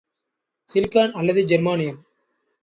Silicon 0.69 1.11
அல்லது 1.11 1.43
ஜெர்மானியம். 1.45 2.01